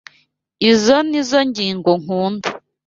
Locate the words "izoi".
0.69-1.03